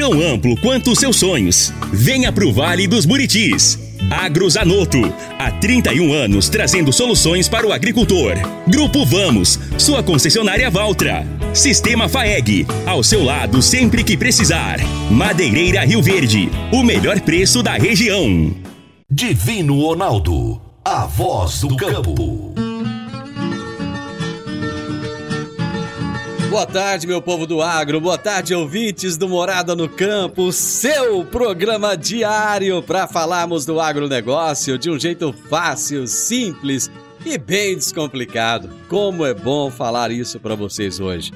[0.00, 1.74] tão amplo quanto os seus sonhos.
[1.92, 3.78] Venha pro Vale dos Buritis.
[4.10, 8.32] Agrozanoto, há 31 anos trazendo soluções para o agricultor.
[8.66, 11.26] Grupo Vamos, sua concessionária Valtra.
[11.52, 14.78] Sistema FAEG, ao seu lado sempre que precisar.
[15.10, 18.54] Madeireira Rio Verde, o melhor preço da região.
[19.10, 22.49] Divino Ronaldo, a voz do campo.
[26.50, 28.00] Boa tarde, meu povo do agro.
[28.00, 30.50] Boa tarde, ouvintes do Morada no Campo.
[30.50, 36.90] Seu programa diário para falarmos do agronegócio de um jeito fácil, simples
[37.24, 38.68] e bem descomplicado.
[38.88, 41.32] Como é bom falar isso para vocês hoje.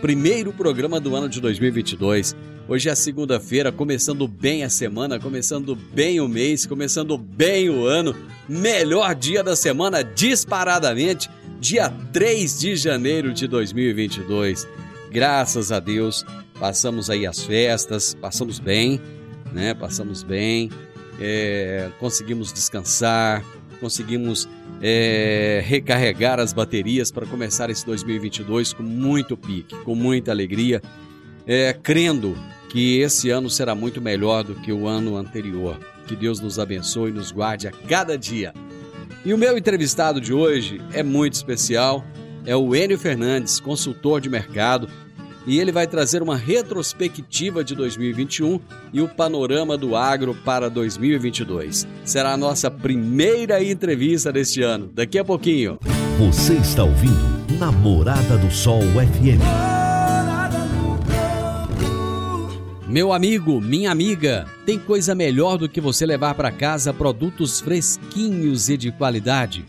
[0.00, 2.34] Primeiro programa do ano de 2022.
[2.66, 8.16] Hoje é segunda-feira, começando bem a semana, começando bem o mês, começando bem o ano.
[8.48, 11.28] Melhor dia da semana, disparadamente
[11.66, 14.68] dia 3 de janeiro de 2022.
[15.10, 16.24] Graças a Deus,
[16.60, 19.00] passamos aí as festas, passamos bem,
[19.52, 19.74] né?
[19.74, 20.70] Passamos bem,
[21.20, 23.44] é, conseguimos descansar,
[23.80, 24.48] conseguimos
[24.80, 30.80] é, recarregar as baterias para começar esse 2022 com muito pique, com muita alegria,
[31.48, 35.76] é, crendo que esse ano será muito melhor do que o ano anterior.
[36.06, 38.54] Que Deus nos abençoe e nos guarde a cada dia.
[39.26, 42.04] E o meu entrevistado de hoje é muito especial,
[42.44, 44.88] é o Enio Fernandes, consultor de mercado,
[45.44, 48.60] e ele vai trazer uma retrospectiva de 2021
[48.92, 51.88] e o panorama do agro para 2022.
[52.04, 55.80] Será a nossa primeira entrevista deste ano, daqui a pouquinho.
[56.20, 59.75] Você está ouvindo Namorada do Sol FM.
[62.96, 68.70] Meu amigo, minha amiga, tem coisa melhor do que você levar para casa produtos fresquinhos
[68.70, 69.66] e de qualidade?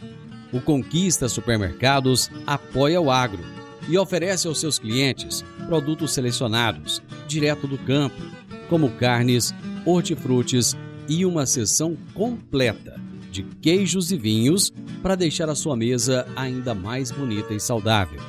[0.54, 3.44] O Conquista Supermercados apoia o agro
[3.90, 8.16] e oferece aos seus clientes produtos selecionados, direto do campo,
[8.70, 9.54] como carnes,
[9.86, 10.78] hortifrutis
[11.10, 12.98] e uma seção completa
[13.30, 14.72] de queijos e vinhos
[15.04, 18.22] para deixar a sua mesa ainda mais bonita e saudável.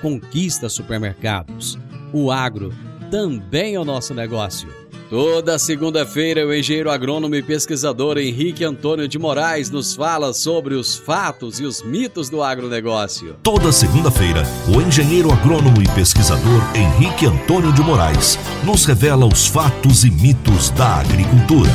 [0.00, 1.76] Conquista Supermercados.
[2.12, 2.72] O agro
[3.10, 4.68] também é o nosso negócio.
[5.08, 10.96] Toda segunda-feira, o engenheiro agrônomo e pesquisador Henrique Antônio de Moraes nos fala sobre os
[10.96, 13.36] fatos e os mitos do agronegócio.
[13.40, 20.02] Toda segunda-feira, o engenheiro agrônomo e pesquisador Henrique Antônio de Moraes nos revela os fatos
[20.02, 21.70] e mitos da agricultura.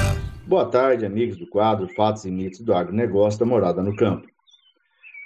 [0.46, 4.28] Boa tarde, amigos do quadro Fatos e Mitos do Agronegócio da Morada no Campo.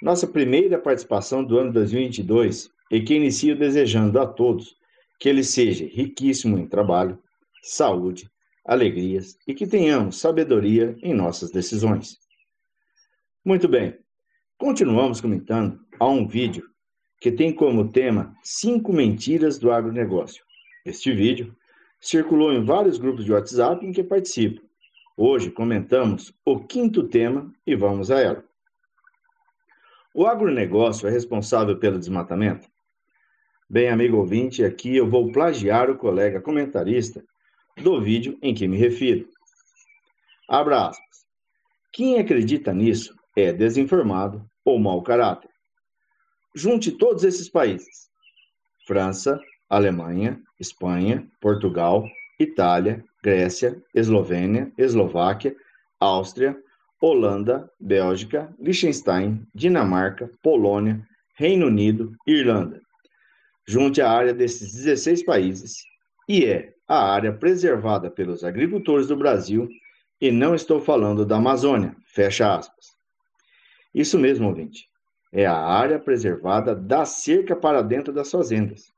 [0.00, 4.76] Nossa primeira participação do ano 2022 e que inicio desejando a todos
[5.18, 7.18] que ele seja riquíssimo em trabalho,
[7.62, 8.30] saúde,
[8.64, 12.18] alegrias e que tenhamos sabedoria em nossas decisões.
[13.44, 13.96] Muito bem,
[14.58, 16.68] continuamos comentando a um vídeo
[17.20, 20.44] que tem como tema Cinco Mentiras do Agronegócio.
[20.84, 21.56] Este vídeo
[22.00, 24.60] circulou em vários grupos de WhatsApp em que participo.
[25.16, 28.44] Hoje comentamos o quinto tema e vamos a ela.
[30.14, 32.68] O agronegócio é responsável pelo desmatamento?
[33.68, 37.24] Bem, amigo ouvinte, aqui eu vou plagiar o colega comentarista
[37.76, 39.28] do vídeo em que me refiro.
[40.48, 41.26] Abra aspas.
[41.92, 45.50] Quem acredita nisso é desinformado ou mau caráter.
[46.54, 48.08] Junte todos esses países:
[48.86, 52.08] França, Alemanha, Espanha, Portugal,
[52.38, 55.56] Itália, Grécia, Eslovênia, Eslováquia,
[55.98, 56.56] Áustria,
[57.00, 61.04] Holanda, Bélgica, Liechtenstein, Dinamarca, Polônia,
[61.34, 62.85] Reino Unido, Irlanda
[63.66, 65.78] junte a área desses 16 países
[66.28, 69.68] e é a área preservada pelos agricultores do Brasil
[70.20, 72.86] e não estou falando da Amazônia, fecha aspas.
[73.94, 74.86] Isso mesmo, ouvinte,
[75.32, 78.92] é a área preservada da cerca para dentro das fazendas.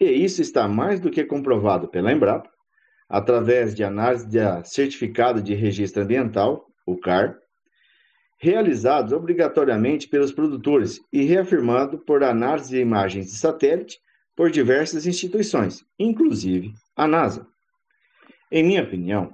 [0.00, 2.50] E isso está mais do que comprovado pela Embrapa,
[3.08, 7.38] através de análise de certificado de registro ambiental, o CAR,
[8.44, 13.98] realizados obrigatoriamente pelos produtores e reafirmado por análise de imagens de satélite
[14.36, 17.46] por diversas instituições, inclusive a NASA.
[18.52, 19.32] Em minha opinião,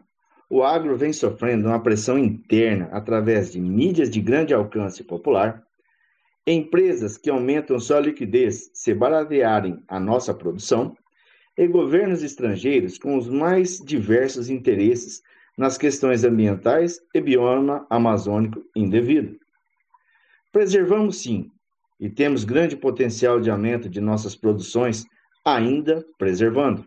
[0.49, 5.61] o agro vem sofrendo uma pressão interna através de mídias de grande alcance popular,
[6.47, 10.97] empresas que aumentam sua liquidez se baratearem a nossa produção
[11.59, 15.21] e governos estrangeiros com os mais diversos interesses
[15.61, 19.37] nas questões ambientais e bioma amazônico indevido.
[20.51, 21.51] Preservamos sim,
[22.01, 25.05] e temos grande potencial de aumento de nossas produções,
[25.45, 26.87] ainda preservando.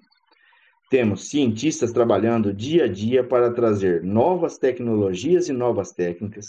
[0.89, 6.47] Temos cientistas trabalhando dia a dia para trazer novas tecnologias e novas técnicas,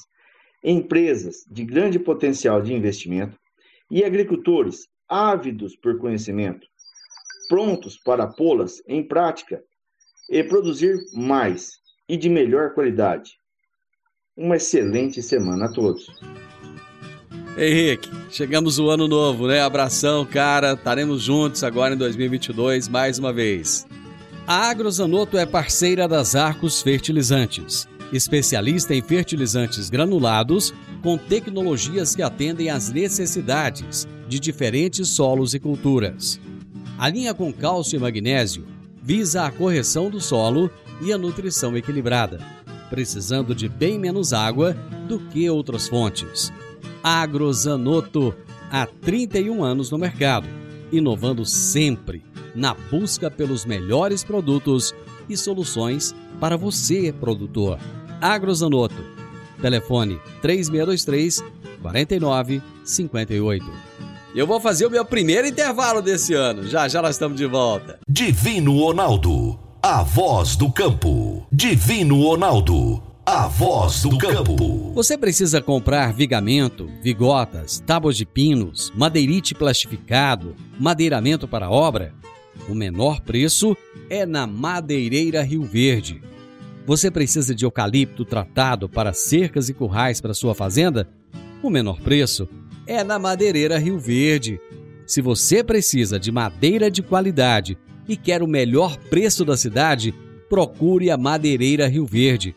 [0.65, 3.39] empresas de grande potencial de investimento
[3.91, 6.67] e agricultores ávidos por conhecimento,
[7.51, 9.63] prontos para pô-las em prática
[10.31, 13.33] e produzir mais e de melhor qualidade.
[14.37, 16.07] Uma excelente semana a todos.
[17.57, 19.61] Henrique, chegamos o ano novo, né?
[19.61, 20.73] Abração, cara.
[20.73, 23.87] Estaremos juntos agora em 2022 mais uma vez.
[24.47, 32.71] A Agrozanoto é parceira das Arcos Fertilizantes, especialista em fertilizantes granulados com tecnologias que atendem
[32.71, 36.41] às necessidades de diferentes solos e culturas.
[36.99, 38.67] A linha com cálcio e magnésio
[39.03, 40.71] visa a correção do solo
[41.01, 42.39] e a nutrição equilibrada,
[42.91, 44.75] precisando de bem menos água
[45.09, 46.53] do que outras fontes.
[47.03, 48.35] Agrozanoto,
[48.71, 50.49] há 31 anos no mercado,
[50.91, 52.23] inovando sempre
[52.55, 54.95] na busca pelos melhores produtos
[55.29, 57.79] e soluções para você, produtor.
[58.21, 59.03] Agrozanoto,
[59.61, 61.43] telefone 3623
[61.83, 63.65] 4958.
[64.35, 66.67] Eu vou fazer o meu primeiro intervalo desse ano.
[66.67, 67.99] Já já nós estamos de volta.
[68.09, 71.47] Divino Ronaldo, a voz do campo.
[71.53, 74.95] Divino Ronaldo, a voz do campo.
[74.95, 82.15] Você precisa comprar vigamento, vigotas, tábuas de pinos, madeirite plastificado, madeiramento para obra?
[82.67, 83.77] O menor preço
[84.09, 86.23] é na Madeireira Rio Verde.
[86.87, 91.07] Você precisa de eucalipto tratado para cercas e currais para sua fazenda?
[91.63, 92.49] O menor preço
[92.87, 94.59] é na Madeireira Rio Verde.
[95.07, 97.77] Se você precisa de madeira de qualidade
[98.09, 100.15] e quer o melhor preço da cidade,
[100.49, 102.55] procure a Madeireira Rio Verde,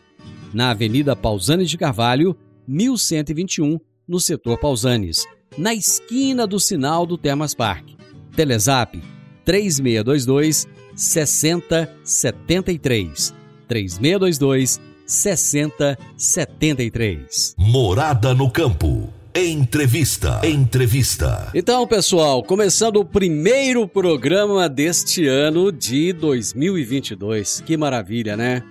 [0.52, 2.36] na Avenida Pausanes de Carvalho,
[2.66, 7.88] 1121, no setor Pausanes, na esquina do sinal do Termas Park.
[8.34, 9.00] Telezap
[9.44, 13.34] 3622 6073.
[13.66, 17.54] 3622 6073.
[17.58, 19.12] Morada no campo.
[19.40, 20.40] Entrevista.
[20.44, 21.52] Entrevista.
[21.54, 27.62] Então, pessoal, começando o primeiro programa deste ano de 2022.
[27.64, 28.64] Que maravilha, né?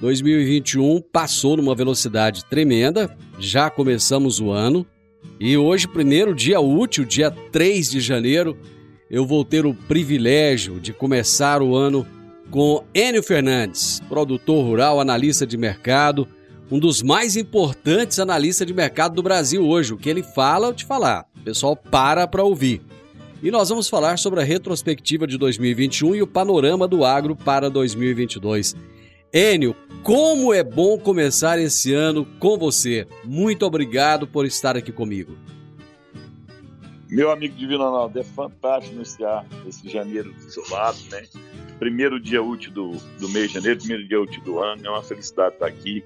[0.00, 4.86] 2021 passou numa velocidade tremenda, já começamos o ano
[5.38, 8.56] e hoje, primeiro dia útil, dia 3 de janeiro,
[9.10, 12.06] eu vou ter o privilégio de começar o ano
[12.50, 16.26] com Enio Fernandes, produtor rural, analista de mercado,
[16.70, 19.94] um dos mais importantes analistas de mercado do Brasil hoje.
[19.94, 21.26] O que ele fala, eu te falar.
[21.36, 22.82] O pessoal para para ouvir.
[23.42, 27.70] E nós vamos falar sobre a retrospectiva de 2021 e o panorama do agro para
[27.70, 28.74] 2022.
[29.32, 33.06] Enio, como é bom começar esse ano com você.
[33.24, 35.36] Muito obrigado por estar aqui comigo.
[37.08, 41.22] Meu amigo Divino Ronaldo, é fantástico iniciar esse janeiro isolado, né?
[41.78, 45.02] Primeiro dia útil do, do mês de janeiro, primeiro dia útil do ano, é uma
[45.02, 46.02] felicidade estar aqui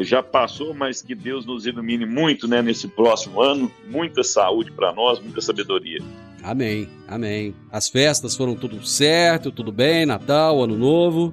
[0.00, 3.70] já passou, mas que Deus nos ilumine muito né, nesse próximo ano.
[3.88, 6.00] Muita saúde para nós, muita sabedoria.
[6.42, 7.54] Amém, amém.
[7.70, 11.32] As festas foram tudo certo, tudo bem, Natal, Ano Novo.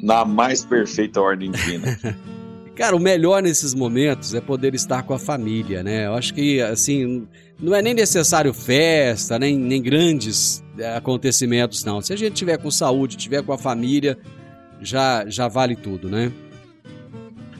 [0.00, 1.98] Na mais perfeita ordem divina.
[2.76, 6.06] Cara, o melhor nesses momentos é poder estar com a família, né?
[6.06, 7.26] Eu acho que, assim,
[7.58, 12.02] não é nem necessário festa, nem, nem grandes é, acontecimentos, não.
[12.02, 14.18] Se a gente tiver com saúde, tiver com a família,
[14.82, 16.30] já, já vale tudo, né?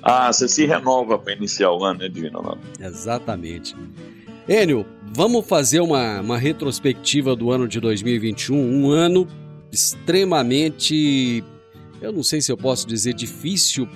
[0.08, 2.60] Ah, você se renova para iniciar o ano, né, Divino Ronaldo?
[2.80, 3.74] Exatamente.
[4.48, 9.26] Enio, vamos fazer uma, uma retrospectiva do ano de 2021, um ano
[9.72, 11.42] extremamente,
[12.00, 13.88] eu não sei se eu posso dizer difícil,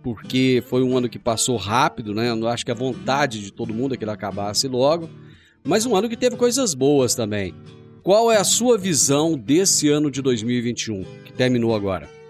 [0.00, 2.30] porque foi um ano que passou rápido, né?
[2.30, 5.10] Eu acho que a vontade de todo mundo é que ele acabasse logo,
[5.64, 7.52] mas um ano que teve coisas boas também.
[8.04, 12.21] Qual é a sua visão desse ano de 2021, que terminou agora?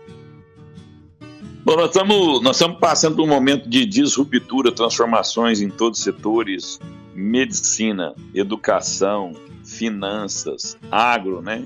[1.65, 6.05] Bom, nós estamos, nós estamos passando por um momento de disruptura, transformações em todos os
[6.05, 6.81] setores,
[7.15, 9.33] medicina, educação,
[9.65, 11.65] finanças, agro, né?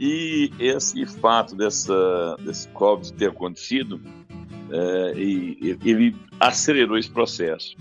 [0.00, 4.00] E esse fato dessa, desse Covid ter acontecido,
[4.70, 7.76] é, ele acelerou esse processo.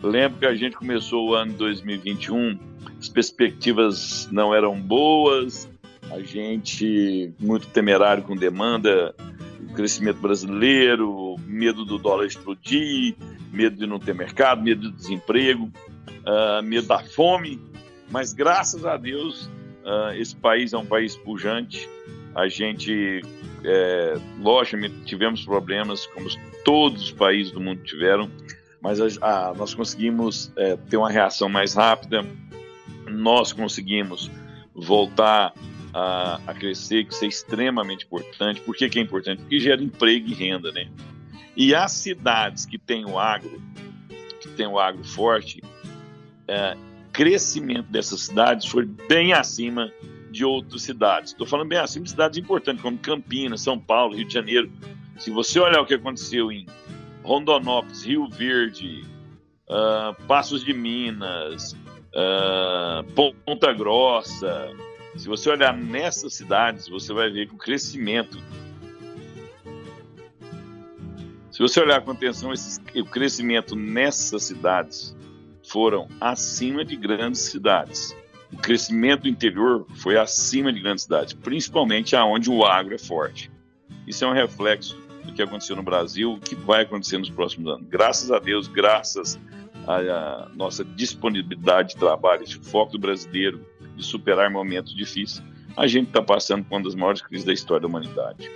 [0.00, 2.56] Lembro que a gente começou o ano 2021,
[3.00, 5.68] as perspectivas não eram boas,
[6.12, 9.12] a gente muito temerário com demanda
[9.72, 13.14] crescimento brasileiro, medo do dólar explodir,
[13.52, 17.60] medo de não ter mercado, medo do desemprego, uh, medo da fome.
[18.10, 19.48] Mas graças a Deus
[19.82, 21.88] Uh, esse país é um país pujante.
[22.34, 23.20] A gente,
[23.62, 26.28] é, logicamente, tivemos problemas, como
[26.64, 28.30] todos os países do mundo tiveram,
[28.80, 32.24] mas a, a, nós conseguimos é, ter uma reação mais rápida.
[33.10, 34.30] Nós conseguimos
[34.74, 35.52] voltar
[35.92, 38.60] a, a crescer, que isso é extremamente importante.
[38.60, 39.40] Por que, que é importante?
[39.40, 40.88] Porque gera emprego e renda, né?
[41.56, 43.60] E as cidades que têm o agro,
[44.40, 45.62] que tem o agro forte,
[46.48, 46.76] é,
[47.12, 49.92] crescimento dessas cidades foi bem acima
[50.30, 51.32] de outras cidades.
[51.32, 54.72] Estou falando bem acima de cidades importantes, como Campinas, São Paulo, Rio de Janeiro.
[55.18, 56.66] Se você olhar o que aconteceu em
[57.22, 59.04] Rondonópolis, Rio Verde,
[59.68, 61.76] uh, Passos de Minas,
[62.14, 64.70] uh, Ponta Grossa,
[65.16, 68.38] se você olhar nessas cidades, você vai ver que o crescimento.
[71.50, 75.14] Se você olhar com atenção esse, o crescimento nessas cidades,
[75.68, 78.16] foram acima de grandes cidades.
[78.50, 83.50] O crescimento do interior foi acima de grandes cidades, principalmente aonde o agro é forte.
[84.06, 87.86] Isso é um reflexo do que aconteceu no Brasil, que vai acontecer nos próximos anos.
[87.88, 89.38] Graças a Deus, graças
[89.86, 93.64] à nossa disponibilidade de trabalho, esse foco do brasileiro
[93.96, 95.42] de superar momentos difíceis,
[95.76, 98.50] a gente está passando por uma das maiores crises da história da humanidade.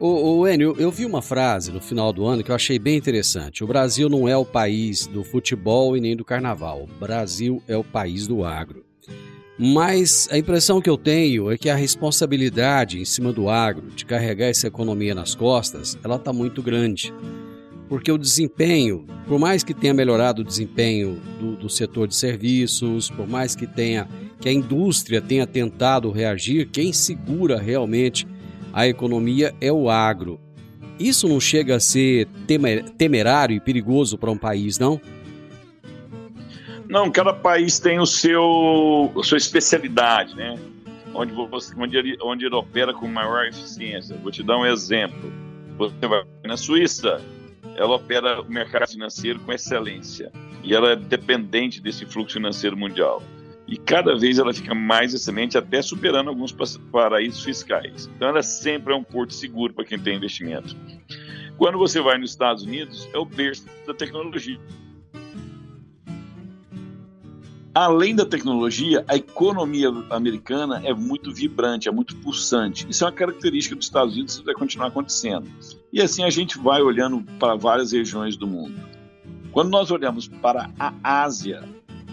[0.00, 2.96] Ô, ô Enio, eu vi uma frase no final do ano que eu achei bem
[2.96, 3.64] interessante.
[3.64, 6.84] O Brasil não é o país do futebol e nem do carnaval.
[6.84, 8.84] O Brasil é o país do agro.
[9.58, 14.06] Mas a impressão que eu tenho é que a responsabilidade em cima do agro, de
[14.06, 17.12] carregar essa economia nas costas, ela está muito grande.
[17.88, 23.10] Porque o desempenho, por mais que tenha melhorado o desempenho do, do setor de serviços,
[23.10, 24.06] por mais que tenha
[24.40, 28.26] que a indústria tenha tentado reagir, quem segura realmente
[28.72, 30.38] a economia é o agro.
[30.98, 32.28] Isso não chega a ser
[32.96, 35.00] temerário e perigoso para um país, não?
[36.88, 40.56] Não, cada país tem o seu, a sua especialidade, né?
[41.14, 44.16] Onde, você, onde, ele, onde ele opera com maior eficiência.
[44.16, 45.32] Vou te dar um exemplo.
[45.76, 47.20] Você vai na Suíça,
[47.78, 50.32] ela opera o mercado financeiro com excelência
[50.62, 53.22] e ela é dependente desse fluxo financeiro mundial
[53.68, 56.56] e cada vez ela fica mais excelente, até superando alguns
[56.90, 58.08] paraísos fiscais.
[58.16, 60.74] Então, ela sempre é um porto seguro para quem tem investimento.
[61.58, 64.58] Quando você vai nos Estados Unidos, é o berço da tecnologia.
[67.80, 72.84] Além da tecnologia, a economia americana é muito vibrante, é muito pulsante.
[72.90, 75.48] Isso é uma característica dos Estados Unidos e vai continuar acontecendo.
[75.92, 78.74] E assim a gente vai olhando para várias regiões do mundo.
[79.52, 80.92] Quando nós olhamos para a
[81.22, 81.62] Ásia,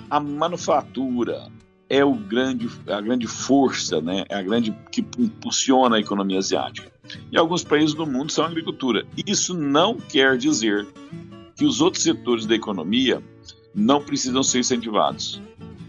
[0.07, 1.47] a manufatura
[1.89, 4.23] é o grande, a grande força, né?
[4.29, 6.91] é a grande que impulsiona a economia asiática.
[7.31, 9.03] E alguns países do mundo são agricultura.
[9.25, 10.85] Isso não quer dizer
[11.55, 13.19] que os outros setores da economia
[13.75, 15.41] não precisam ser incentivados.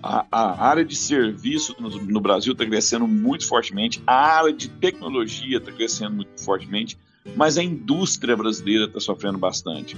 [0.06, 4.68] A, a área de serviço no, no Brasil está crescendo muito fortemente, a área de
[4.68, 6.96] tecnologia está crescendo muito fortemente,
[7.34, 9.96] mas a indústria brasileira está sofrendo bastante.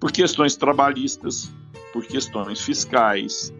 [0.00, 1.48] Por questões trabalhistas,
[1.92, 3.52] por questões fiscais,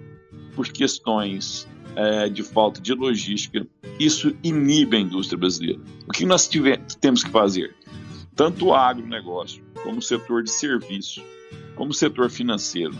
[0.56, 3.66] por questões é, de falta de logística.
[3.98, 5.80] Isso inibe a indústria brasileira.
[6.08, 6.50] O que nós
[7.00, 7.74] temos que fazer?
[8.34, 11.22] Tanto o agronegócio, como o setor de serviço,
[11.74, 12.94] como o setor financeiro,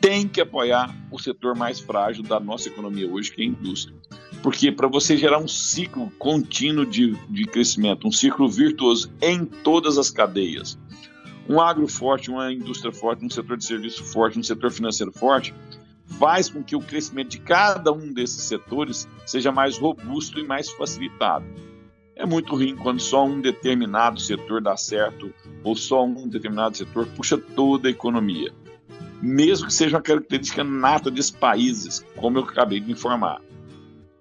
[0.00, 3.94] tem que apoiar o setor mais frágil da nossa economia hoje, que é a indústria.
[4.42, 9.98] Porque para você gerar um ciclo contínuo de, de crescimento, um ciclo virtuoso em todas
[9.98, 10.78] as cadeias,
[11.48, 15.54] um agro forte, uma indústria forte, um setor de serviço forte, um setor financeiro forte,
[16.18, 20.70] faz com que o crescimento de cada um desses setores seja mais robusto e mais
[20.70, 21.44] facilitado.
[22.16, 25.32] É muito ruim quando só um determinado setor dá certo
[25.64, 28.52] ou só um determinado setor puxa toda a economia.
[29.22, 33.40] Mesmo que seja uma característica nata desses países, como eu acabei de informar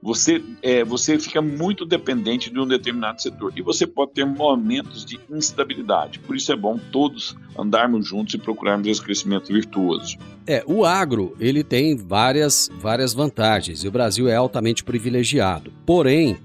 [0.01, 5.05] você, é, você fica muito dependente de um determinado setor e você pode ter momentos
[5.05, 6.19] de instabilidade.
[6.19, 10.17] Por isso é bom todos andarmos juntos e procurarmos esse crescimento virtuoso.
[10.47, 15.71] É, o agro ele tem várias, várias vantagens e o Brasil é altamente privilegiado.
[15.85, 16.37] Porém,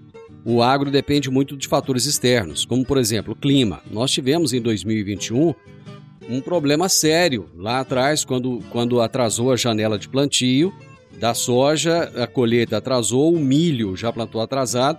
[0.44, 3.80] o agro depende muito de fatores externos, como por exemplo o clima.
[3.90, 5.54] Nós tivemos em 2021
[6.28, 10.73] um problema sério lá atrás, quando, quando atrasou a janela de plantio
[11.19, 14.99] da soja, a colheita atrasou, o milho já plantou atrasado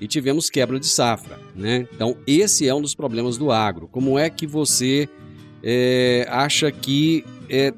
[0.00, 1.38] e tivemos quebra de safra.
[1.54, 1.88] Né?
[1.94, 3.88] Então, esse é um dos problemas do agro.
[3.88, 5.08] Como é que você
[5.62, 7.72] é, acha que é,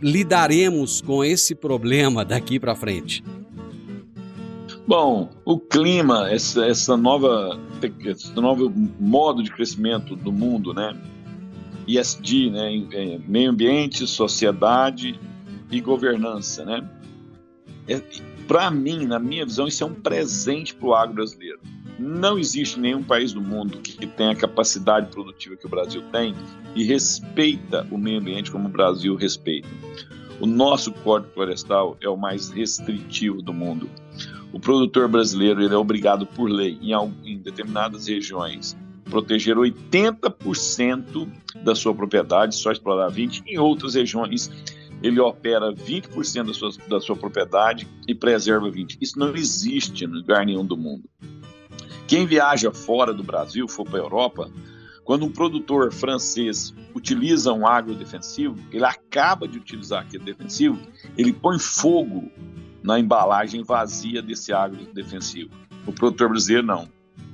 [0.00, 3.22] lidaremos com esse problema daqui para frente?
[4.86, 7.60] Bom, o clima, essa, essa nova,
[8.04, 10.96] esse novo modo de crescimento do mundo, né?
[11.86, 12.86] ISD, né?
[12.92, 15.18] É, meio ambiente, sociedade
[15.70, 16.88] e governança, né?
[18.46, 21.60] Para mim, na minha visão, isso é um presente para o agro brasileiro.
[21.98, 26.34] Não existe nenhum país do mundo que tenha a capacidade produtiva que o Brasil tem
[26.74, 29.68] e respeita o meio ambiente como o Brasil respeita.
[30.40, 33.88] O nosso Código Florestal é o mais restritivo do mundo.
[34.52, 36.92] O produtor brasileiro ele é obrigado por lei, em,
[37.24, 41.28] em determinadas regiões, proteger 80%
[41.62, 43.42] da sua propriedade, só explorar 20%.
[43.46, 44.50] Em outras regiões,
[45.02, 48.98] ele opera 20% da sua, da sua propriedade e preserva 20%.
[49.00, 51.04] Isso não existe em lugar nenhum do mundo.
[52.06, 54.50] Quem viaja fora do Brasil, for para a Europa,
[55.04, 60.78] quando um produtor francês utiliza um agrodefensivo, ele acaba de utilizar aquele defensivo,
[61.16, 62.30] ele põe fogo
[62.82, 65.50] na embalagem vazia desse agrodefensivo.
[65.86, 66.88] O produtor brasileiro não.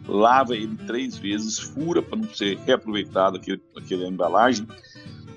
[0.08, 4.66] Lava ele três vezes, fura para não ser reaproveitado aquele, aquela embalagem,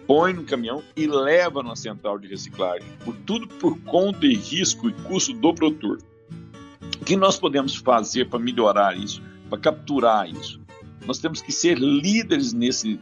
[0.05, 2.87] põe no caminhão e leva na central de reciclagem.
[3.03, 5.99] Por tudo por conta e risco e custo do produtor.
[7.01, 9.21] O que nós podemos fazer para melhorar isso?
[9.49, 10.61] para capturar isso.
[11.05, 12.99] Nós temos que ser líderes nesse,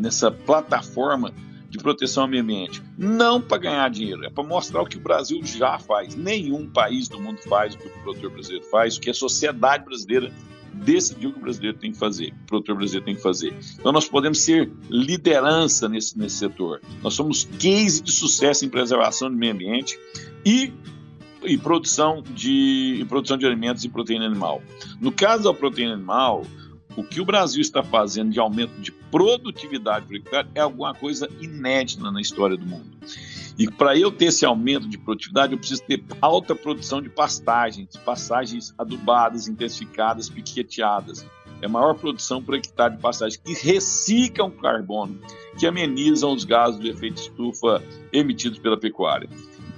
[0.00, 1.34] nessa plataforma
[1.68, 2.82] de proteção ao meio ambiente.
[2.96, 6.14] Não para ganhar dinheiro, é para mostrar o que o Brasil já faz.
[6.14, 9.84] Nenhum país do mundo faz o que o produtor brasileiro faz, o que a sociedade
[9.84, 10.30] brasileira
[10.74, 13.54] decidiu que o brasileiro tem que fazer, o produtor brasileiro tem que fazer.
[13.78, 16.80] Então nós podemos ser liderança nesse, nesse setor.
[17.02, 19.98] Nós somos case de sucesso em preservação do meio ambiente
[20.44, 20.72] e
[21.44, 24.62] e produção de, e produção de alimentos e proteína animal.
[25.00, 26.46] No caso da proteína animal,
[26.96, 31.28] o que o Brasil está fazendo de aumento de produtividade por hectare é alguma coisa
[31.40, 32.86] inédita na história do mundo.
[33.58, 37.96] E para eu ter esse aumento de produtividade, eu preciso ter alta produção de pastagens,
[38.04, 41.26] pastagens adubadas, intensificadas, piqueteadas.
[41.60, 45.18] É a maior produção por hectare de pastagens que reciclam carbono,
[45.58, 49.28] que amenizam os gases do efeito estufa emitidos pela pecuária.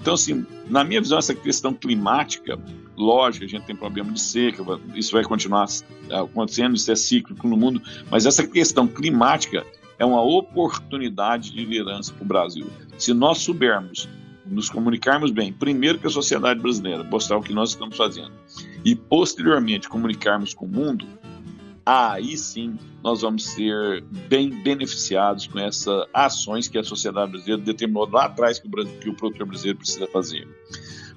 [0.01, 2.59] Então, assim, na minha visão, essa questão climática,
[2.97, 4.63] lógico, a gente tem problema de seca,
[4.95, 5.67] isso vai continuar
[6.11, 9.67] acontecendo, isso é cíclico no mundo, mas essa questão climática
[9.99, 12.67] é uma oportunidade de liderança para o Brasil.
[12.99, 14.09] Se nós soubermos
[14.47, 18.33] nos comunicarmos bem, primeiro com a sociedade brasileira, mostrar o que nós estamos fazendo,
[18.85, 21.07] e posteriormente comunicarmos com o mundo,
[21.85, 28.09] aí sim nós vamos ser bem beneficiados com essas ações que a sociedade brasileira determinou
[28.09, 30.49] lá atrás que o, Brasil, que o produtor brasileiro precisa fazer.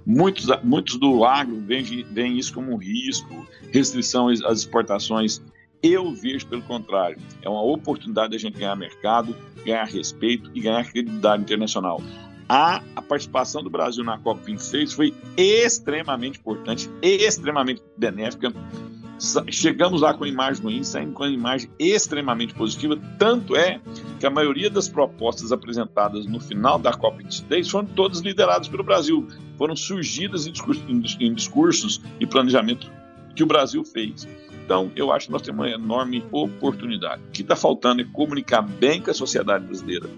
[0.05, 5.41] Muitos, muitos do agro veem, veem isso como um risco, restrição às exportações.
[5.81, 10.83] Eu vejo pelo contrário, é uma oportunidade da gente ganhar mercado, ganhar respeito e ganhar
[10.89, 12.01] credibilidade internacional.
[12.49, 18.53] A, a participação do Brasil na COP26 foi extremamente importante, extremamente benéfica
[19.49, 22.97] chegamos lá com imagem ruim, saímos com a imagem extremamente positiva.
[23.17, 23.79] Tanto é
[24.19, 29.27] que a maioria das propostas apresentadas no final da COP26 foram todas lideradas pelo Brasil,
[29.57, 32.91] foram surgidas em discursos, em discursos e planejamento
[33.35, 34.27] que o Brasil fez.
[34.67, 37.21] Então, eu acho que nós temos uma enorme oportunidade.
[37.29, 40.09] O que está faltando é comunicar bem com a sociedade brasileira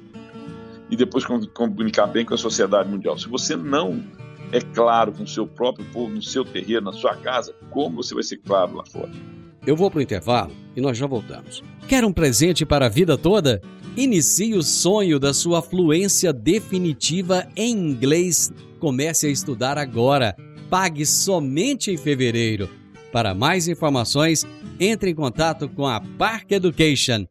[0.90, 3.16] e depois comunicar bem com a sociedade mundial.
[3.16, 4.04] Se você não
[4.52, 8.16] é claro com o seu próprio povo, no seu terreiro, na sua casa, como você
[8.16, 9.12] vai ser claro lá fora.
[9.68, 11.64] Eu vou para o intervalo e nós já voltamos.
[11.88, 13.62] Quer um presente para a vida toda?
[13.96, 18.52] Inicie o sonho da sua fluência definitiva em inglês.
[18.80, 20.36] Comece a estudar agora.
[20.72, 22.79] Pague somente em fevereiro.
[23.12, 24.46] Para mais informações,
[24.80, 27.26] entre em contato com a Park Education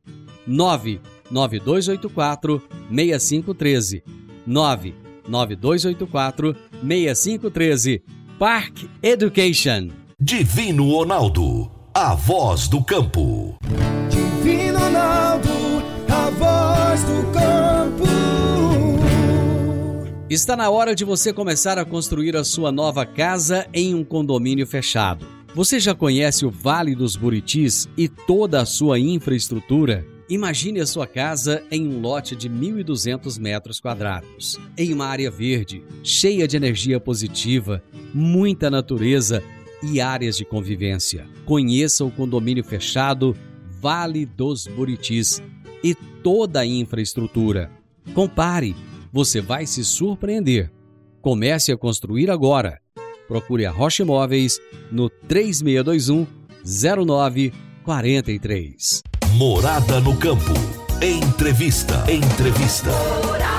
[0.47, 4.03] 99284 6513
[4.47, 4.95] 9
[5.29, 8.03] 9284 6513.
[8.38, 9.91] Park Education.
[10.21, 13.57] Divino Ronaldo, a voz do campo.
[14.09, 15.49] Divino Ronaldo,
[16.09, 18.09] a voz do campo.
[20.31, 24.67] Está na hora de você começar a construir a sua nova casa em um condomínio
[24.67, 25.38] fechado.
[25.59, 30.07] Você já conhece o Vale dos Buritis e toda a sua infraestrutura?
[30.31, 35.83] Imagine a sua casa em um lote de 1.200 metros quadrados, em uma área verde,
[36.05, 37.83] cheia de energia positiva,
[38.14, 39.42] muita natureza
[39.83, 41.27] e áreas de convivência.
[41.44, 43.37] Conheça o condomínio fechado
[43.81, 45.42] Vale dos Buritis
[45.83, 45.92] e
[46.23, 47.68] toda a infraestrutura.
[48.14, 48.77] Compare,
[49.12, 50.71] você vai se surpreender.
[51.21, 52.81] Comece a construir agora.
[53.29, 54.61] Procure a Rocha Imóveis
[54.91, 56.27] no 3621
[56.64, 59.03] 0943.
[59.35, 60.53] Morada no campo.
[61.03, 62.05] Entrevista.
[62.11, 62.91] Entrevista.
[63.25, 63.59] Morada.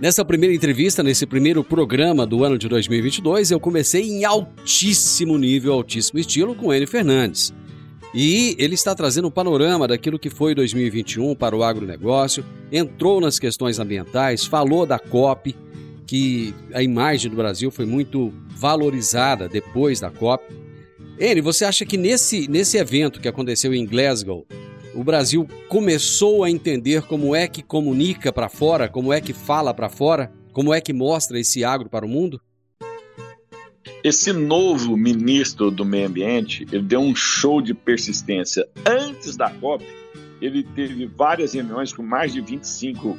[0.00, 5.74] Nessa primeira entrevista, nesse primeiro programa do ano de 2022, eu comecei em altíssimo nível,
[5.74, 7.52] altíssimo estilo com N Fernandes.
[8.14, 13.38] E ele está trazendo um panorama daquilo que foi 2021 para o agronegócio, entrou nas
[13.38, 15.54] questões ambientais, falou da COP,
[16.10, 20.42] que a imagem do Brasil foi muito valorizada depois da COP.
[21.16, 24.44] Eni, você acha que nesse, nesse evento que aconteceu em Glasgow,
[24.92, 29.72] o Brasil começou a entender como é que comunica para fora, como é que fala
[29.72, 32.40] para fora, como é que mostra esse agro para o mundo?
[34.02, 38.66] Esse novo ministro do Meio Ambiente, ele deu um show de persistência.
[38.84, 39.86] Antes da COP,
[40.42, 43.16] ele teve várias reuniões com mais de 25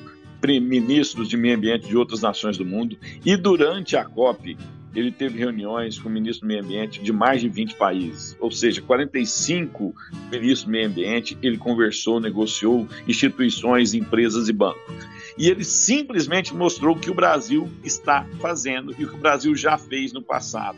[0.60, 2.97] ministros de meio ambiente de outras nações do mundo.
[3.25, 4.58] E durante a COP,
[4.93, 8.51] ele teve reuniões com o ministro do Meio Ambiente de mais de 20 países, ou
[8.51, 9.95] seja, 45
[10.30, 11.38] ministros do Meio Ambiente.
[11.41, 15.08] Ele conversou, negociou instituições, empresas e bancos.
[15.38, 19.56] E ele simplesmente mostrou o que o Brasil está fazendo e o que o Brasil
[19.56, 20.77] já fez no passado.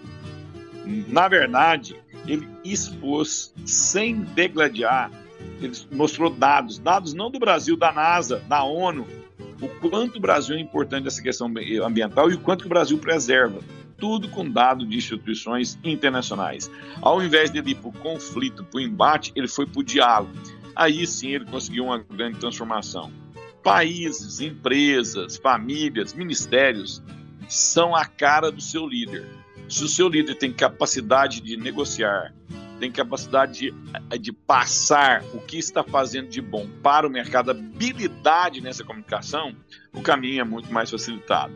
[1.08, 1.96] Na verdade,
[2.28, 5.12] ele expôs, sem degladiar,
[5.62, 9.08] ele mostrou dados, dados não do Brasil, da NASA, da ONU,
[9.64, 11.48] o quanto o Brasil é importante nessa questão
[11.86, 13.62] ambiental e o quanto o Brasil preserva.
[13.98, 16.70] Tudo com dado de instituições internacionais.
[17.02, 20.34] Ao invés de ir para o conflito, para o embate, ele foi para o diálogo.
[20.76, 23.12] Aí sim ele conseguiu uma grande transformação.
[23.64, 27.02] Países, empresas, famílias, ministérios
[27.48, 29.26] são a cara do seu líder.
[29.70, 32.34] Se o seu líder tem capacidade de negociar,
[32.84, 38.60] tem capacidade de, de passar o que está fazendo de bom para o mercado, habilidade
[38.60, 39.56] nessa comunicação,
[39.94, 41.54] o caminho é muito mais facilitado.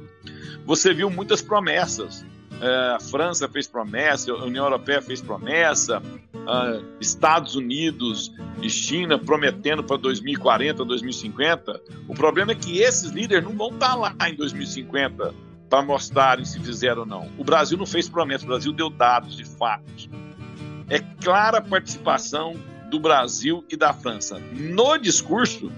[0.65, 2.25] Você viu muitas promessas.
[2.61, 6.01] É, a França fez promessa, a União Europeia fez promessa,
[7.01, 11.81] Estados Unidos e China prometendo para 2040, 2050.
[12.07, 15.35] O problema é que esses líderes não vão estar lá em 2050
[15.69, 17.29] para mostrarem se fizeram ou não.
[17.37, 20.09] O Brasil não fez promessa, o Brasil deu dados de fatos
[20.89, 22.55] é clara participação
[22.89, 24.39] do Brasil e da França.
[24.53, 25.71] No discurso,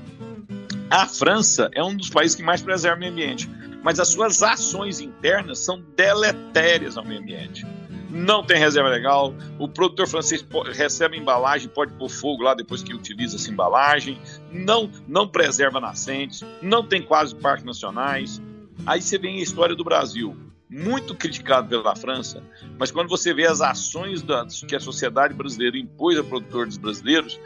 [0.89, 3.49] a França é um dos países que mais preserva o meio ambiente,
[3.83, 7.65] mas as suas ações internas são deletérias ao meio ambiente.
[8.09, 10.43] Não tem reserva legal, o produtor francês
[10.73, 14.19] recebe embalagem, pode pôr fogo lá depois que utiliza essa embalagem,
[14.51, 18.41] não, não preserva nascentes, não tem quase parques nacionais.
[18.85, 20.35] Aí você vem a história do Brasil
[20.69, 22.43] muito criticado pela França,
[22.77, 27.39] mas quando você vê as ações da, que a sociedade brasileira impôs a produtores brasileiros,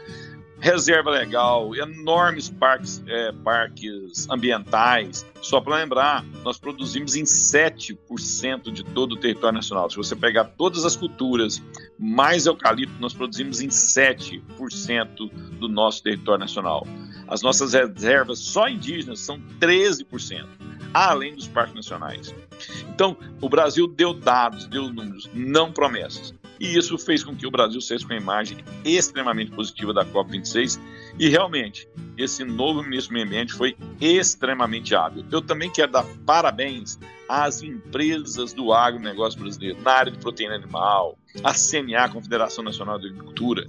[0.64, 5.26] reserva legal, enormes parques, é, parques ambientais.
[5.42, 9.90] Só para lembrar, nós produzimos em 7% de todo o território nacional.
[9.90, 11.62] Se você pegar todas as culturas,
[11.98, 16.86] mais eucalipto, nós produzimos em 7% do nosso território nacional.
[17.28, 20.63] As nossas reservas só indígenas são 13%
[20.94, 22.32] além dos parques nacionais.
[22.88, 26.32] Então, o Brasil deu dados, deu números, não promessas.
[26.60, 30.78] E isso fez com que o Brasil saísse com uma imagem extremamente positiva da COP26.
[31.18, 35.24] E realmente, esse novo ministro do Meio Ambiente foi extremamente hábil.
[35.32, 41.18] Eu também quero dar parabéns às empresas do agronegócio brasileiro, na área de proteína animal,
[41.42, 43.68] a CNA, Confederação Nacional de Agricultura,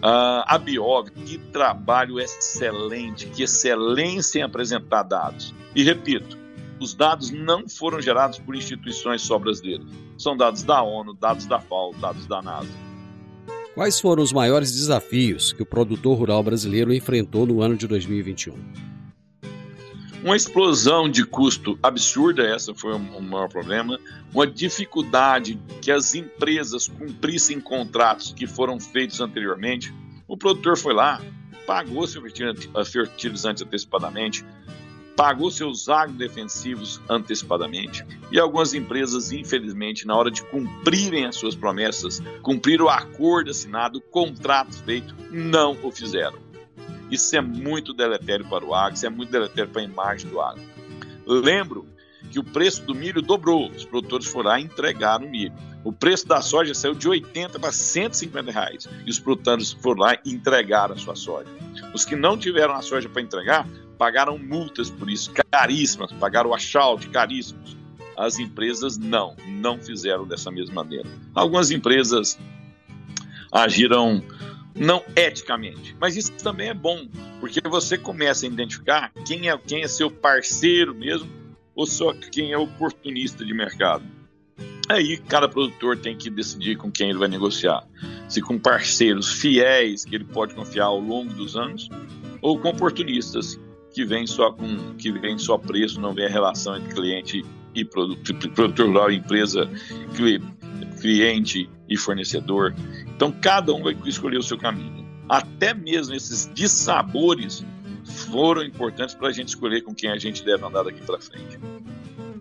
[0.00, 5.52] a Biov, que trabalho excelente, que excelência em apresentar dados.
[5.74, 6.38] E repito,
[6.80, 9.86] os dados não foram gerados por instituições só brasileiras.
[10.16, 12.70] São dados da ONU, dados da FAO, dados da NASA.
[13.74, 18.54] Quais foram os maiores desafios que o produtor rural brasileiro enfrentou no ano de 2021?
[20.22, 23.98] Uma explosão de custo absurda, essa foi o maior problema.
[24.34, 29.94] Uma dificuldade que as empresas cumprissem contratos que foram feitos anteriormente.
[30.28, 31.22] O produtor foi lá,
[31.66, 32.22] pagou seu
[32.84, 34.44] fertilizante antecipadamente,
[35.16, 42.22] pagou seus agrodefensivos antecipadamente e algumas empresas, infelizmente, na hora de cumprirem as suas promessas,
[42.42, 46.38] cumprir o acordo assinado, o contrato feito, não o fizeram.
[47.10, 50.40] Isso é muito deletério para o agro, isso é muito deletério para a imagem do
[50.40, 50.62] agro.
[51.26, 51.86] Lembro
[52.30, 55.52] que o preço do milho dobrou, os produtores foram lá e entregaram o milho.
[55.82, 60.18] O preço da soja saiu de 80 para 150 reais e os produtores foram lá
[60.24, 61.48] e entregaram a sua soja.
[61.94, 63.66] Os que não tiveram a soja para entregar
[64.00, 67.76] pagaram multas por isso, caríssimas, pagaram achalte caríssimos.
[68.16, 71.06] As empresas não, não fizeram dessa mesma maneira.
[71.34, 72.38] Algumas empresas
[73.52, 74.24] agiram
[74.74, 77.06] não eticamente, mas isso também é bom,
[77.40, 81.28] porque você começa a identificar quem é quem é seu parceiro mesmo
[81.74, 84.04] ou só quem é oportunista de mercado.
[84.88, 87.86] Aí cada produtor tem que decidir com quem ele vai negociar.
[88.30, 91.90] Se com parceiros fiéis que ele pode confiar ao longo dos anos,
[92.40, 93.60] ou com oportunistas
[93.92, 97.84] que vem só com que vem só preço, não vem a relação entre cliente e
[97.84, 99.68] produtor rural, empresa,
[101.00, 102.74] cliente e fornecedor.
[103.14, 105.06] Então cada um vai escolher o seu caminho.
[105.28, 107.64] Até mesmo esses dissabores
[108.04, 111.58] foram importantes para a gente escolher com quem a gente deve andar daqui para frente.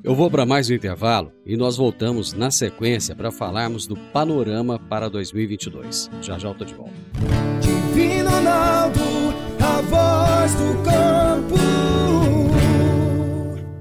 [0.02, 4.80] Eu vou para mais um intervalo e nós voltamos na sequência para falarmos do panorama
[4.80, 6.10] para 2022.
[6.22, 6.94] Já já eu tô de volta.
[7.60, 9.00] Divino Ronaldo,
[9.80, 11.56] a voz do campo.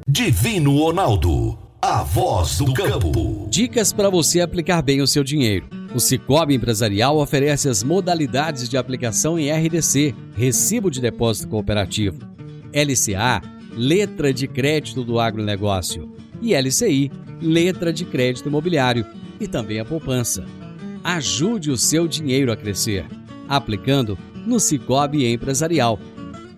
[0.07, 3.49] Divino Ronaldo, a voz do campo.
[3.51, 5.67] Dicas para você aplicar bem o seu dinheiro.
[5.93, 12.21] O Cicobi Empresarial oferece as modalidades de aplicação em RDC, Recibo de Depósito Cooperativo,
[12.73, 17.11] LCA, Letra de Crédito do Agronegócio, e LCI,
[17.43, 19.05] Letra de Crédito Imobiliário,
[19.41, 20.45] e também a poupança.
[21.03, 23.05] Ajude o seu dinheiro a crescer,
[23.49, 24.17] aplicando
[24.49, 25.99] no Cicobi Empresarial.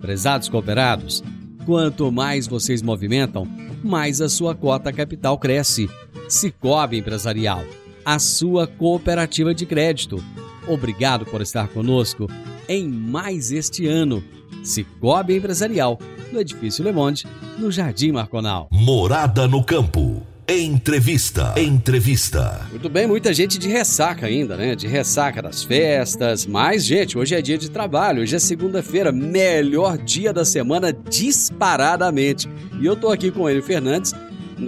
[0.00, 1.22] Prezados cooperados,
[1.66, 3.46] quanto mais vocês movimentam,
[3.83, 5.90] mais a sua cota capital cresce.
[6.29, 7.64] Cicobi Empresarial,
[8.05, 10.22] a sua cooperativa de crédito.
[10.68, 12.29] Obrigado por estar conosco
[12.68, 14.22] em mais este ano.
[14.62, 15.98] Cicobi Empresarial,
[16.33, 17.26] no Edifício Le Monde,
[17.59, 18.68] no Jardim Marconal.
[18.70, 20.29] Morada no campo.
[20.52, 21.54] Entrevista.
[21.56, 22.66] Entrevista.
[22.70, 24.74] Muito bem, muita gente de ressaca ainda, né?
[24.74, 26.44] De ressaca das festas.
[26.44, 28.20] Mas, gente, hoje é dia de trabalho.
[28.20, 32.48] Hoje é segunda-feira, melhor dia da semana disparadamente.
[32.80, 34.12] E eu tô aqui com ele, Fernandes.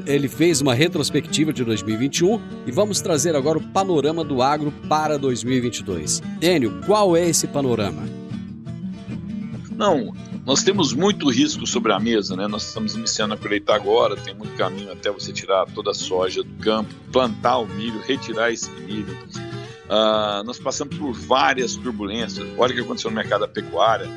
[0.07, 5.19] Ele fez uma retrospectiva de 2021 e vamos trazer agora o panorama do agro para
[5.19, 6.23] 2022.
[6.41, 8.05] Enio, qual é esse panorama?
[9.77, 10.15] Não,
[10.45, 12.49] nós temos muito risco sobre a mesa, né?
[12.49, 16.43] Nós estamos iniciando a colheita agora, tem muito caminho até você tirar toda a soja
[16.43, 19.17] do campo, plantar o milho, retirar esse milho.
[19.85, 22.45] Uh, nós passamos por várias turbulências.
[22.59, 24.09] Olha o que aconteceu no mercado da pecuária.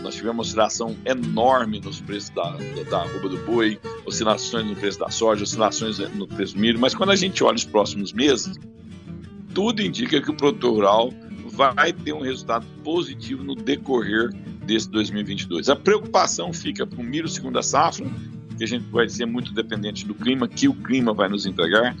[0.00, 5.10] Nós tivemos oscilação enorme nos preços da, da, da do boi, oscilações no preço da
[5.10, 6.78] soja, oscilações no preço do milho.
[6.78, 8.60] Mas quando a gente olha os próximos meses,
[9.52, 11.12] tudo indica que o produtor rural
[11.46, 14.30] vai ter um resultado positivo no decorrer
[14.64, 15.68] desse 2022.
[15.68, 18.06] A preocupação fica para o milho segunda safra,
[18.56, 21.96] que a gente vai ser muito dependente do clima, que o clima vai nos entregar.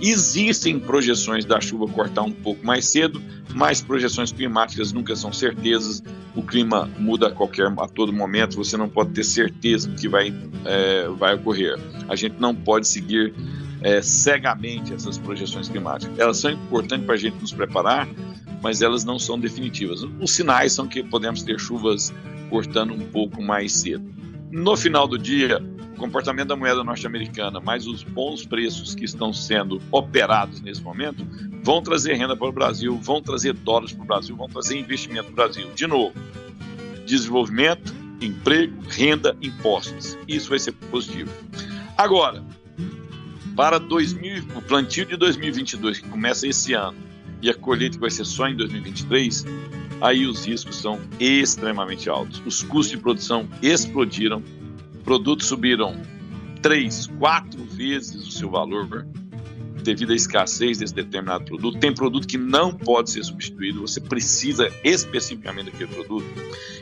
[0.00, 3.22] Existem projeções da chuva cortar um pouco mais cedo,
[3.54, 6.02] mas projeções climáticas nunca são certezas.
[6.34, 8.56] O clima muda a qualquer a todo momento.
[8.56, 11.78] Você não pode ter certeza do que vai é, vai ocorrer.
[12.08, 13.32] A gente não pode seguir
[13.82, 16.18] é, cegamente essas projeções climáticas.
[16.18, 18.08] Elas são importantes para a gente nos preparar,
[18.62, 20.02] mas elas não são definitivas.
[20.20, 22.14] Os sinais são que podemos ter chuvas
[22.48, 24.04] cortando um pouco mais cedo.
[24.50, 25.58] No final do dia,
[25.94, 31.26] o comportamento da moeda norte-americana, mais os bons preços que estão sendo operados nesse momento,
[31.62, 35.24] vão trazer renda para o Brasil, vão trazer dólares para o Brasil, vão trazer investimento
[35.24, 35.70] para o Brasil.
[35.74, 36.14] De novo,
[37.04, 40.16] desenvolvimento, emprego, renda, impostos.
[40.28, 41.30] Isso vai ser positivo.
[41.96, 42.44] Agora,
[43.56, 46.96] para 2000, o plantio de 2022, que começa esse ano,
[47.42, 49.44] e a colheita vai ser só em 2023,
[50.00, 52.40] aí os riscos são extremamente altos.
[52.46, 54.42] Os custos de produção explodiram,
[55.04, 56.00] produtos subiram
[56.62, 59.04] três, quatro vezes o seu valor
[59.82, 61.78] devido à escassez desse determinado produto.
[61.80, 66.26] Tem produto que não pode ser substituído, você precisa especificamente daquele produto.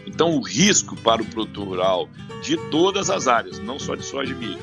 [0.06, 2.08] Então, o risco para o produtor rural
[2.42, 4.58] de todas as áreas, não só de soja e milho,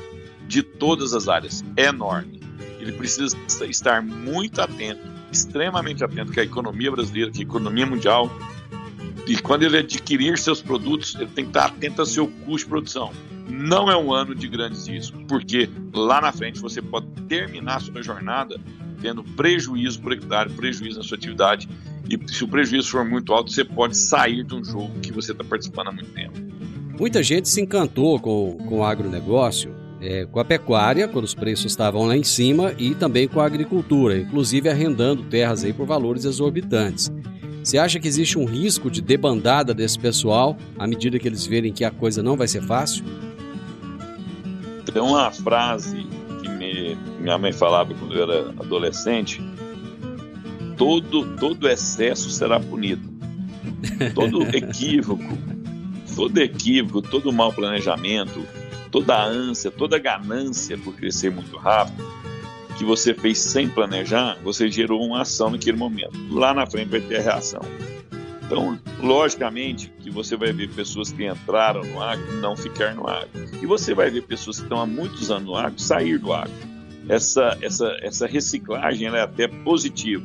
[0.46, 2.37] de todas as áreas, é enorme.
[2.78, 3.36] Ele precisa
[3.66, 8.30] estar muito atento extremamente atento que a economia brasileira, que a economia mundial,
[9.26, 12.70] e quando ele adquirir seus produtos, ele tem que estar atento ao seu custo de
[12.70, 13.12] produção.
[13.48, 17.80] Não é um ano de grandes riscos, porque lá na frente você pode terminar a
[17.80, 18.58] sua jornada
[19.00, 21.68] tendo prejuízo por hectare, prejuízo na sua atividade,
[22.10, 25.32] e se o prejuízo for muito alto, você pode sair de um jogo que você
[25.32, 26.36] está participando há muito tempo.
[26.98, 31.66] Muita gente se encantou com, com o agronegócio é, com a pecuária, quando os preços
[31.66, 36.24] estavam lá em cima, e também com a agricultura, inclusive arrendando terras aí por valores
[36.24, 37.10] exorbitantes.
[37.62, 41.72] Você acha que existe um risco de debandada desse pessoal à medida que eles verem
[41.72, 43.04] que a coisa não vai ser fácil?
[44.90, 46.06] Tem uma frase
[46.40, 49.42] que me, minha mãe falava quando eu era adolescente:
[50.78, 53.06] todo, todo excesso será punido.
[54.14, 55.36] Todo equívoco,
[56.16, 58.40] todo equívoco, todo mau planejamento,
[58.90, 62.04] toda a ânsia, toda a ganância por crescer muito rápido,
[62.76, 66.12] que você fez sem planejar, você gerou uma ação naquele momento.
[66.30, 67.60] Lá na frente vai ter a reação.
[68.44, 73.28] Então, logicamente que você vai ver pessoas que entraram no agro não ficar no agro.
[73.60, 76.52] E você vai ver pessoas que estão há muitos anos no agro sair do agro.
[77.08, 80.24] Essa, essa, essa reciclagem é até positiva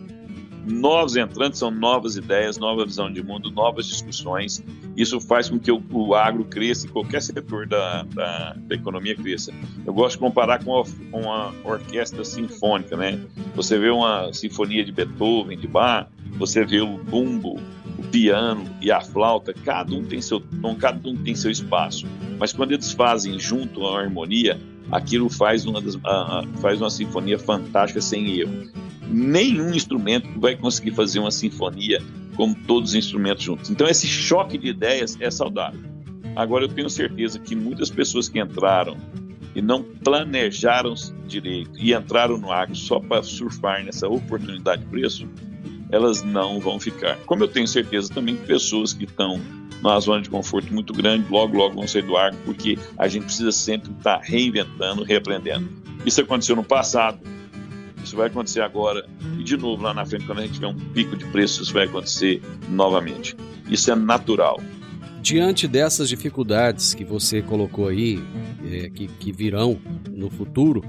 [0.66, 4.64] novos entrantes são novas ideias, nova visão de mundo, novas discussões.
[4.96, 9.16] Isso faz com que o, o agro cresça e qualquer setor da, da, da, economia
[9.16, 9.54] cresça.
[9.86, 13.20] Eu gosto de comparar com, a, com uma orquestra sinfônica, né?
[13.56, 17.60] Você vê uma sinfonia de Beethoven, de Bach, você vê o bumbo,
[17.98, 22.08] o piano e a flauta, cada um tem seu tom, cada um tem seu espaço.
[22.40, 24.60] Mas quando eles fazem junto a harmonia,
[24.92, 25.82] aquilo faz uma,
[26.60, 28.70] faz uma sinfonia fantástica sem erro.
[29.14, 32.02] Nenhum instrumento vai conseguir fazer uma sinfonia
[32.36, 33.70] como todos os instrumentos juntos.
[33.70, 35.80] Então, esse choque de ideias é saudável.
[36.36, 38.98] Agora, eu tenho certeza que muitas pessoas que entraram
[39.56, 40.96] e não planejaram
[41.28, 45.28] direito e entraram no agro só para surfar nessa oportunidade de preço,
[45.92, 47.18] elas não vão ficar.
[47.28, 49.40] Como eu tenho certeza também que pessoas que estão
[49.80, 53.26] numa zona de conforto muito grande, logo, logo vão sair do agro, porque a gente
[53.26, 55.70] precisa sempre estar reinventando, reaprendendo.
[56.04, 57.20] Isso aconteceu no passado,
[58.04, 60.76] isso vai acontecer agora, e de novo lá na frente, quando a gente tiver um
[60.76, 63.36] pico de preço, isso vai acontecer novamente.
[63.70, 64.60] Isso é natural.
[65.22, 68.22] Diante dessas dificuldades que você colocou aí,
[68.70, 69.80] é, que, que virão
[70.12, 70.84] no futuro,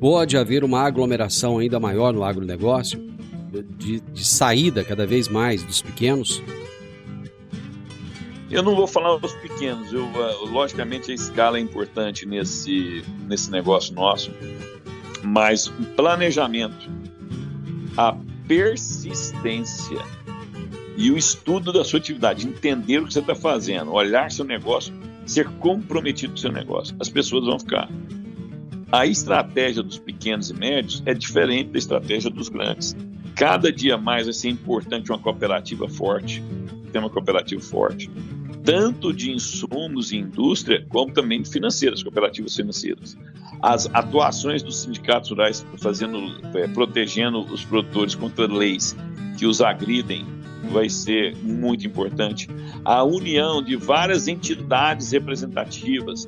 [0.00, 2.98] pode haver uma aglomeração ainda maior no agronegócio,
[3.76, 6.42] de, de saída cada vez mais dos pequenos?
[8.50, 13.50] Eu não vou falar dos pequenos, eu, uh, logicamente a escala é importante nesse, nesse
[13.50, 14.30] negócio nosso,
[15.24, 16.90] mas o planejamento,
[17.96, 19.98] a persistência
[20.96, 24.94] e o estudo da sua atividade, entender o que você está fazendo, olhar seu negócio,
[25.26, 27.88] ser comprometido com seu negócio, as pessoas vão ficar.
[28.92, 32.96] A estratégia dos pequenos e médios é diferente da estratégia dos grandes.
[33.34, 36.42] Cada dia mais vai ser importante uma cooperativa forte,
[36.92, 38.08] ter uma cooperativa forte,
[38.62, 43.18] tanto de insumos e indústria, como também de financeiras, cooperativas financeiras.
[43.62, 46.18] As atuações dos sindicatos rurais fazendo,
[46.54, 48.96] é, protegendo os produtores contra leis
[49.36, 50.26] que os agridem
[50.70, 52.48] vai ser muito importante.
[52.84, 56.26] A união de várias entidades representativas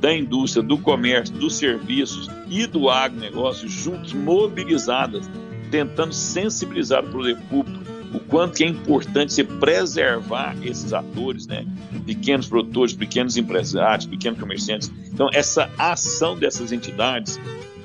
[0.00, 5.28] da indústria, do comércio, dos serviços e do agronegócio juntos, mobilizadas,
[5.70, 7.85] tentando sensibilizar o poder público
[8.16, 11.66] o quanto é importante se preservar esses atores, né?
[12.06, 14.90] pequenos produtores, pequenos empresários, pequenos comerciantes.
[15.12, 17.38] Então, essa ação dessas entidades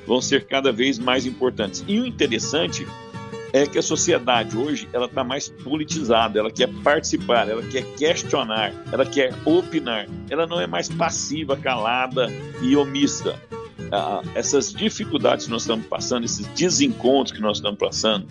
[0.06, 1.84] vão ser cada vez mais importantes.
[1.86, 2.86] E o interessante
[3.52, 8.72] é que a sociedade hoje ela está mais politizada, ela quer participar, ela quer questionar,
[8.90, 12.28] ela quer opinar, ela não é mais passiva, calada
[12.62, 13.38] e omissa.
[13.92, 18.26] Ah, essas dificuldades que nós estamos passando, esses desencontros que nós estamos passando,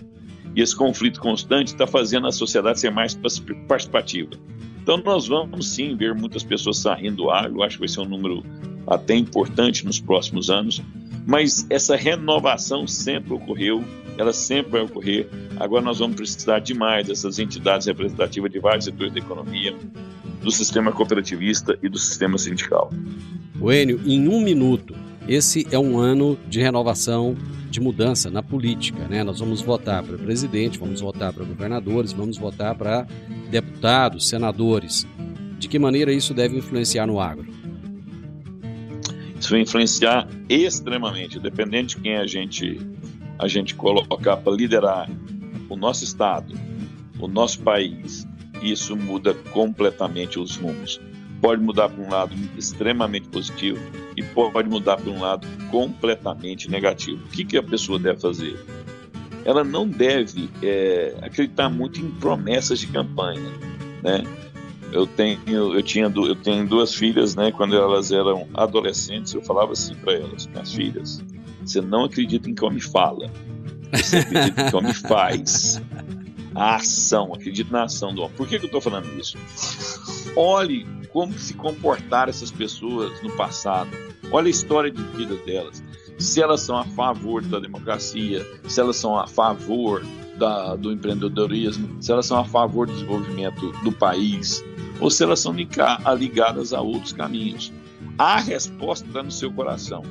[0.54, 3.18] e esse conflito constante está fazendo a sociedade ser mais
[3.66, 4.30] participativa.
[4.82, 8.08] Então nós vamos sim ver muitas pessoas saindo do agro, acho que vai ser um
[8.08, 8.44] número
[8.86, 10.82] até importante nos próximos anos,
[11.26, 13.84] mas essa renovação sempre ocorreu,
[14.18, 15.28] ela sempre vai ocorrer.
[15.58, 19.74] Agora nós vamos precisar demais dessas entidades representativas de vários setores da economia,
[20.42, 22.90] do sistema cooperativista e do sistema sindical.
[23.60, 24.94] O Enio, em um minuto,
[25.28, 27.36] esse é um ano de renovação,
[27.70, 29.22] de mudança na política, né?
[29.22, 33.06] Nós vamos votar para presidente, vamos votar para governadores, vamos votar para
[33.50, 35.06] deputados, senadores.
[35.58, 37.46] De que maneira isso deve influenciar no agro?
[39.38, 42.80] Isso vai influenciar extremamente, dependente de quem a gente
[43.38, 45.10] a gente colocar para liderar
[45.68, 46.54] o nosso estado,
[47.18, 48.26] o nosso país.
[48.62, 51.00] Isso muda completamente os rumos
[51.42, 53.80] pode mudar para um lado extremamente positivo
[54.16, 57.24] e pode mudar para um lado completamente negativo.
[57.24, 58.64] O que, que a pessoa deve fazer?
[59.44, 63.50] Ela não deve é, acreditar muito em promessas de campanha,
[64.02, 64.22] né?
[64.92, 67.50] Eu tenho, eu tinha, eu tenho duas filhas, né?
[67.50, 71.24] Quando elas eram adolescentes, eu falava assim para elas, minhas filhas:
[71.64, 73.32] você não acredita em homem fala,
[73.92, 75.82] você acredita em homem faz.
[76.54, 78.36] A ação, acredita na ação do homem.
[78.36, 79.38] Por que, que eu estou falando isso?
[80.36, 83.90] Olhe como se comportaram essas pessoas no passado.
[84.30, 85.82] Olha a história de vida delas.
[86.18, 90.04] Se elas são a favor da democracia, se elas são a favor
[90.38, 94.64] da, do empreendedorismo, se elas são a favor do desenvolvimento do país,
[95.00, 97.72] ou se elas são ligadas a outros caminhos.
[98.18, 100.02] A resposta está no seu coração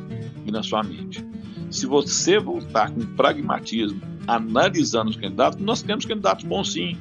[0.46, 1.26] e na sua mente.
[1.70, 6.98] Se você voltar com pragmatismo, analisando os candidatos, nós temos candidatos bons sim.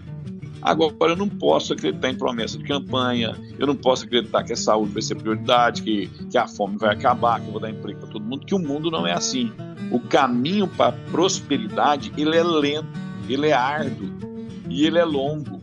[0.62, 4.56] Agora, eu não posso acreditar em promessa de campanha, eu não posso acreditar que a
[4.56, 8.00] saúde vai ser prioridade, que, que a fome vai acabar, que eu vou dar emprego
[8.00, 9.50] para todo mundo, que o mundo não é assim.
[9.90, 12.88] O caminho para a prosperidade, ele é lento,
[13.28, 14.10] ele é árduo
[14.68, 15.60] e ele é longo.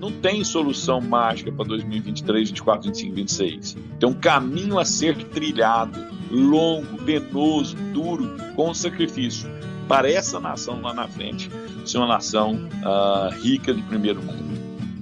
[0.00, 3.98] Não tem solução mágica para 2023, 2024, 2025, 2026.
[4.00, 5.98] Tem um caminho a ser trilhado,
[6.30, 9.48] longo, penoso, duro, com sacrifício
[9.88, 11.50] para essa nação lá na frente
[11.84, 14.52] ser uma nação uh, rica de primeiro mundo.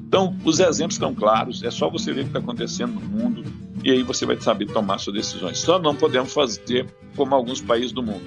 [0.07, 3.45] Então, os exemplos estão claros, é só você ver o que está acontecendo no mundo
[3.85, 5.59] e aí você vai saber tomar suas decisões.
[5.59, 8.24] Só não podemos fazer como alguns países do mundo.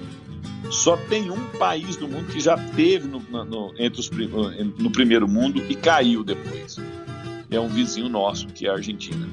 [0.70, 4.10] Só tem um país do mundo que já teve no, no, entre os,
[4.78, 6.78] no primeiro mundo e caiu depois.
[7.50, 9.28] É um vizinho nosso, que é a Argentina.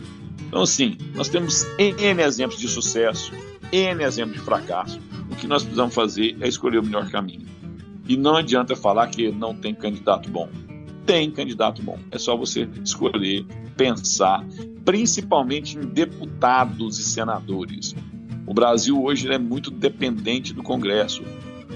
[0.48, 3.32] Então, assim, nós temos N exemplos de sucesso
[3.72, 5.00] N exemplo de fracasso.
[5.32, 7.48] O que nós precisamos fazer é escolher o melhor caminho.
[8.08, 10.50] E não adianta falar que não tem candidato bom.
[11.06, 11.98] Tem candidato bom.
[12.12, 13.46] É só você escolher,
[13.78, 14.46] pensar,
[14.84, 17.96] principalmente em deputados e senadores.
[18.46, 21.24] O Brasil hoje é muito dependente do Congresso.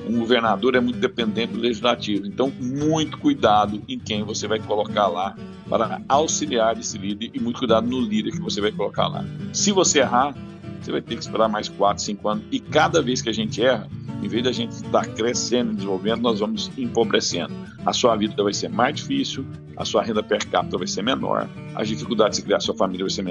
[0.07, 2.27] Um governador é muito dependente do legislativo.
[2.27, 5.35] Então, muito cuidado em quem você vai colocar lá
[5.69, 9.25] para auxiliar esse líder e muito cuidado no líder que você vai colocar lá.
[9.53, 10.35] Se você errar,
[10.81, 12.43] você vai ter que esperar mais 4, 5 anos.
[12.51, 13.87] E cada vez que a gente erra,
[14.21, 17.53] em vez da gente estar crescendo e desenvolvendo, nós vamos empobrecendo.
[17.85, 19.45] A sua vida vai ser mais difícil,
[19.77, 23.11] a sua renda per capita vai ser menor, as dificuldades de criar sua família vai
[23.11, 23.23] ser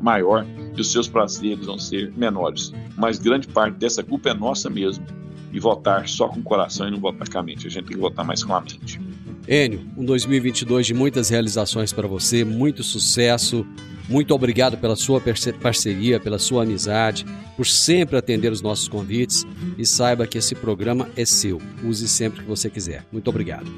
[0.00, 0.46] maior
[0.76, 2.72] e os seus prazeres vão ser menores.
[2.96, 5.04] Mas grande parte dessa culpa é nossa mesmo.
[5.52, 7.66] E votar só com o coração e não votar com a mente.
[7.66, 9.00] A gente tem que votar mais com a mente.
[9.52, 13.66] Enio, um 2022 de muitas realizações para você, muito sucesso,
[14.08, 15.20] muito obrigado pela sua
[15.60, 17.26] parceria, pela sua amizade,
[17.56, 19.44] por sempre atender os nossos convites
[19.76, 21.60] e saiba que esse programa é seu.
[21.82, 23.04] Use sempre que você quiser.
[23.10, 23.68] Muito obrigado.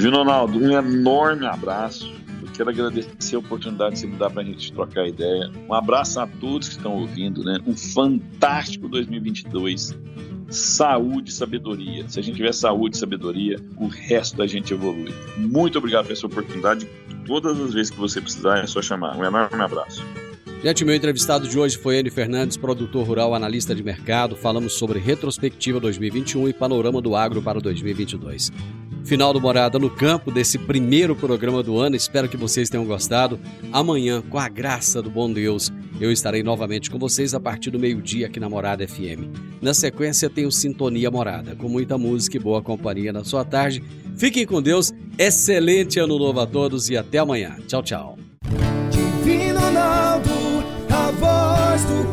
[0.00, 2.14] Ronaldo, um enorme abraço.
[2.40, 5.50] Eu quero agradecer a oportunidade que você me para a gente trocar ideia.
[5.68, 7.58] Um abraço a todos que estão ouvindo, né?
[7.66, 9.96] Um fantástico 2022
[10.48, 12.08] saúde e sabedoria.
[12.08, 15.12] Se a gente tiver saúde e sabedoria, o resto da gente evolui.
[15.36, 16.88] Muito obrigado pela sua oportunidade.
[17.26, 19.16] Todas as vezes que você precisar, é só chamar.
[19.16, 20.04] Um enorme abraço.
[20.62, 24.34] Gente, meu entrevistado de hoje foi Enio Fernandes, produtor rural, analista de mercado.
[24.34, 28.50] Falamos sobre retrospectiva 2021 e panorama do agro para 2022
[29.06, 31.94] final do Morada no Campo, desse primeiro programa do ano.
[31.94, 33.38] Espero que vocês tenham gostado.
[33.72, 37.78] Amanhã, com a graça do bom Deus, eu estarei novamente com vocês a partir do
[37.78, 39.30] meio-dia aqui na Morada FM.
[39.62, 43.82] Na sequência, tenho Sintonia Morada, com muita música e boa companhia na sua tarde.
[44.16, 47.56] Fiquem com Deus, excelente ano novo a todos e até amanhã.
[47.68, 48.18] Tchau, tchau.
[48.90, 50.30] Divino Ronaldo,
[50.90, 52.12] a voz do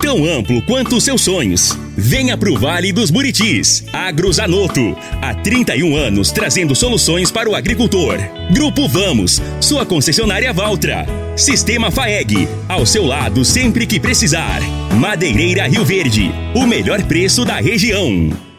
[0.00, 1.78] tão amplo quanto os seus sonhos.
[1.96, 3.84] Venha pro Vale dos Buritis.
[3.92, 4.96] Agrozanoto.
[5.20, 8.18] Há 31 anos trazendo soluções para o agricultor.
[8.52, 11.06] Grupo Vamos, sua concessionária Valtra.
[11.36, 14.60] Sistema FAEG, ao seu lado sempre que precisar.
[14.98, 18.49] Madeireira Rio Verde, o melhor preço da região.